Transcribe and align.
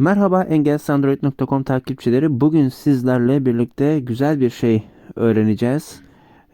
Merhaba 0.00 0.42
engelsandroid.com 0.42 1.62
takipçileri. 1.62 2.40
Bugün 2.40 2.68
sizlerle 2.68 3.46
birlikte 3.46 4.00
güzel 4.00 4.40
bir 4.40 4.50
şey 4.50 4.82
öğreneceğiz. 5.16 6.00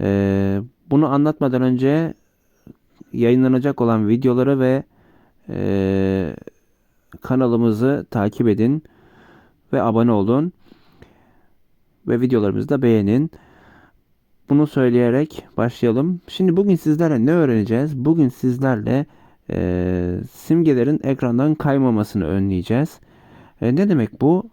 Ee, 0.00 0.60
bunu 0.90 1.06
anlatmadan 1.06 1.62
önce 1.62 2.14
yayınlanacak 3.12 3.80
olan 3.80 4.08
videoları 4.08 4.60
ve 4.60 4.82
e, 5.48 6.36
kanalımızı 7.20 8.06
takip 8.10 8.48
edin 8.48 8.82
ve 9.72 9.82
abone 9.82 10.12
olun 10.12 10.52
ve 12.08 12.20
videolarımızı 12.20 12.68
da 12.68 12.82
beğenin. 12.82 13.30
Bunu 14.48 14.66
söyleyerek 14.66 15.44
başlayalım. 15.56 16.20
Şimdi 16.28 16.56
bugün 16.56 16.76
sizlerle 16.76 17.26
ne 17.26 17.32
öğreneceğiz? 17.32 17.96
Bugün 17.96 18.28
sizlerle 18.28 19.06
e, 19.50 20.20
simgelerin 20.32 21.00
ekrandan 21.02 21.54
kaymamasını 21.54 22.26
önleyeceğiz. 22.26 23.00
E, 23.60 23.76
ne 23.76 23.88
demek 23.88 24.20
bu? 24.20 24.50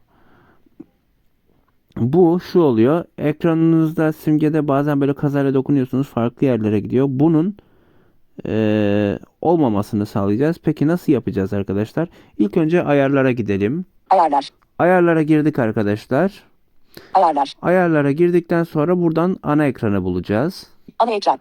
Bu 1.97 2.39
şu 2.39 2.59
oluyor. 2.59 3.05
Ekranınızda 3.17 4.13
simgede 4.13 4.67
bazen 4.67 5.01
böyle 5.01 5.13
kazayla 5.13 5.53
dokunuyorsunuz 5.53 6.07
farklı 6.07 6.45
yerlere 6.45 6.79
gidiyor. 6.79 7.05
Bunun 7.09 7.57
e, 8.47 9.19
olmamasını 9.41 10.05
sağlayacağız. 10.05 10.57
Peki 10.63 10.87
nasıl 10.87 11.11
yapacağız 11.13 11.53
arkadaşlar? 11.53 12.09
İlk 12.37 12.57
önce 12.57 12.83
ayarlara 12.83 13.31
gidelim. 13.31 13.85
Ayarlar. 14.09 14.49
Ayarlara 14.79 15.21
girdik 15.21 15.59
arkadaşlar. 15.59 16.43
Ayarlar. 17.13 17.53
Ayarlara 17.61 18.11
girdikten 18.11 18.63
sonra 18.63 19.01
buradan 19.01 19.37
ana 19.43 19.65
ekranı 19.65 20.03
bulacağız. 20.03 20.67
Ana 20.99 21.11
ekran. 21.11 21.39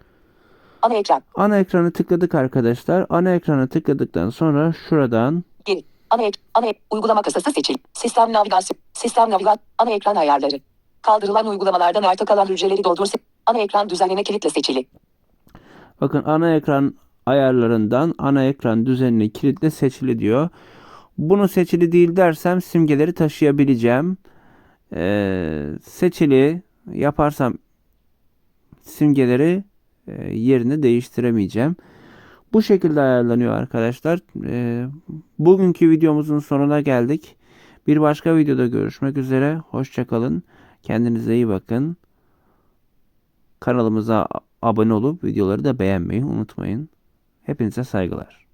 Ana 0.83 0.95
ekran. 0.95 1.23
Ana 1.35 1.59
ekranı 1.59 1.93
tıkladık 1.93 2.35
arkadaşlar. 2.35 3.07
Ana 3.09 3.35
ekranı 3.35 3.69
tıkladıktan 3.69 4.31
sonra 4.31 4.73
şuradan 4.89 5.45
Geri. 5.65 5.85
Ana 6.13 6.23
ek. 6.23 6.41
Ana 6.55 6.67
ek. 6.67 6.81
Uygulama 6.91 7.23
kasası 7.23 7.53
seçil. 7.53 7.75
Sistem 7.93 8.33
navigasyon. 8.33 8.79
Sistem 8.93 9.31
navigasyon. 9.31 9.65
Ana 9.79 9.91
ekran 9.91 10.17
ayarları. 10.17 10.61
Kaldırılan 11.03 11.47
uygulamalardan 11.47 12.03
arta 12.03 12.25
kalan 12.25 12.47
hücreleri 12.47 12.85
doldur. 12.85 13.07
Ana 13.47 13.59
ekran 13.59 13.91
düzenleme 13.91 14.23
kilitle 14.23 14.51
seçili. 14.51 14.87
bakın 16.01 16.23
ana 16.27 16.55
ekran 16.55 16.95
ayarlarından 17.27 18.15
ana 18.19 18.45
ekran 18.45 18.87
düzenini 18.87 19.33
kilitle 19.33 19.71
seçili 19.71 20.19
diyor. 20.19 20.49
Bunu 21.19 21.49
seçili 21.49 21.93
değil 21.93 22.17
dersem 22.17 22.63
simgeleri 22.63 23.15
taşıyabileceğim. 23.15 24.17
Ee, 24.95 25.69
seçili 25.83 26.63
yaparsam 26.93 27.55
simgeleri 28.83 29.65
e, 30.09 30.13
yerini 30.35 30.83
değiştiremeyeceğim. 30.83 31.77
Bu 32.53 32.63
şekilde 32.63 33.01
ayarlanıyor 33.01 33.53
arkadaşlar. 33.53 34.21
Ee, 34.47 34.87
bugünkü 35.47 35.91
videomuzun 35.91 36.39
sonuna 36.39 36.81
geldik. 36.81 37.37
Bir 37.87 38.01
başka 38.01 38.37
videoda 38.37 38.67
görüşmek 38.67 39.17
üzere. 39.17 39.57
Hoşçakalın. 39.57 40.43
Kendinize 40.83 41.35
iyi 41.35 41.49
bakın. 41.49 41.97
Kanalımıza 43.61 44.29
abone 44.63 44.93
olup 44.93 45.25
videoları 45.25 45.65
da 45.65 45.79
beğenmeyi 45.79 46.25
unutmayın. 46.25 46.89
Hepinize 47.43 47.85
saygılar. 47.85 48.47